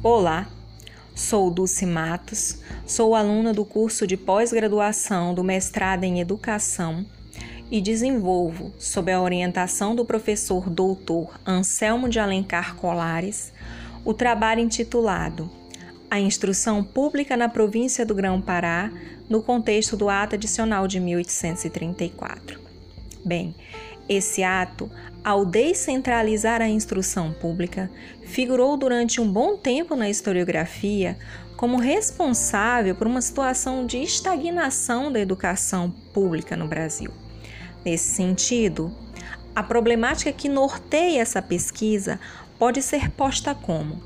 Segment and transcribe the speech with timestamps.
[0.00, 0.46] Olá,
[1.12, 7.04] sou Dulce Matos, sou aluna do curso de pós-graduação do mestrado em Educação
[7.68, 13.52] e desenvolvo, sob a orientação do professor doutor Anselmo de Alencar Colares,
[14.04, 15.50] o trabalho intitulado
[16.08, 18.92] A Instrução Pública na Província do Grão-Pará
[19.28, 22.60] no contexto do Ato Adicional de 1834.
[23.24, 23.52] Bem,
[24.08, 24.90] esse ato,
[25.22, 27.90] ao descentralizar a instrução pública,
[28.24, 31.18] figurou durante um bom tempo na historiografia
[31.56, 37.10] como responsável por uma situação de estagnação da educação pública no Brasil.
[37.84, 38.94] Nesse sentido,
[39.54, 42.20] a problemática que norteia essa pesquisa
[42.58, 44.00] pode ser posta como: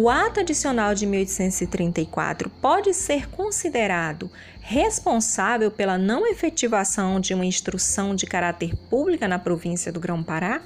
[0.00, 4.30] o ato adicional de 1834 pode ser considerado
[4.60, 10.62] responsável pela não efetivação de uma instrução de caráter pública na província do Grão-Pará?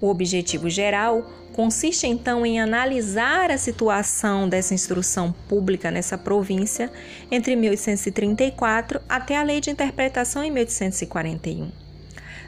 [0.00, 6.92] O objetivo geral consiste então em analisar a situação dessa instrução pública nessa província
[7.28, 11.72] entre 1834 até a Lei de Interpretação em 1841.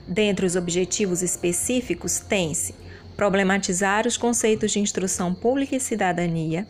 [0.06, 2.81] Dentre os objetivos específicos, tem-se
[3.17, 6.67] problematizar os conceitos de instrução pública e cidadania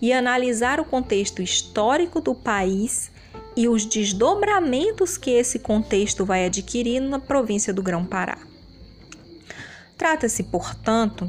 [0.00, 3.10] e analisar o contexto histórico do país
[3.56, 8.38] e os desdobramentos que esse contexto vai adquirir na província do Grão-Pará.
[9.96, 11.28] Trata-se, portanto,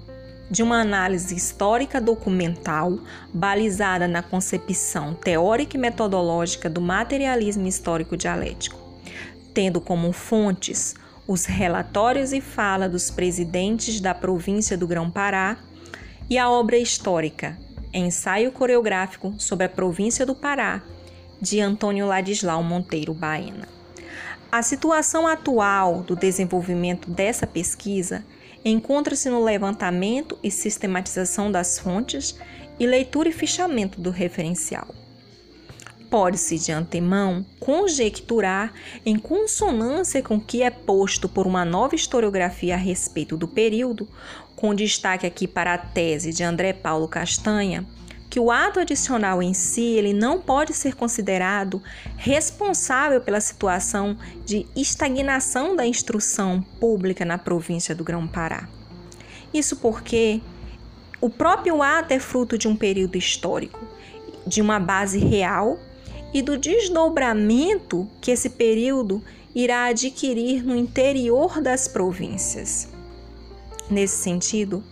[0.50, 3.00] de uma análise histórica documental
[3.34, 8.80] balizada na concepção teórica e metodológica do materialismo histórico dialético,
[9.54, 10.96] tendo como fontes
[11.30, 15.58] os relatórios e fala dos presidentes da província do Grão-Pará
[16.28, 17.56] e a obra histórica
[17.94, 20.82] Ensaio Coreográfico sobre a Província do Pará,
[21.40, 23.68] de Antônio Ladislau Monteiro Baena.
[24.52, 28.26] A situação atual do desenvolvimento dessa pesquisa
[28.66, 32.36] encontra-se no levantamento e sistematização das fontes
[32.80, 34.88] e leitura e fichamento do referencial
[36.10, 38.74] pode-se de antemão conjecturar,
[39.06, 44.08] em consonância com o que é posto por uma nova historiografia a respeito do período,
[44.56, 47.86] com destaque aqui para a tese de André Paulo Castanha,
[48.30, 51.82] que o ato adicional em si ele não pode ser considerado
[52.18, 58.68] responsável pela situação de estagnação da instrução pública na província do Grão-Pará.
[59.54, 60.42] Isso porque
[61.20, 63.80] o próprio ato é fruto de um período histórico,
[64.46, 65.80] de uma base real
[66.34, 69.24] e do desdobramento que esse período
[69.54, 72.90] irá adquirir no interior das províncias.
[73.90, 74.84] Nesse sentido,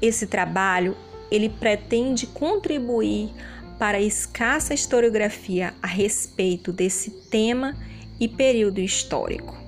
[0.00, 0.96] esse trabalho
[1.30, 3.30] ele pretende contribuir
[3.78, 7.76] para a escassa historiografia a respeito desse tema
[8.18, 9.67] e período histórico.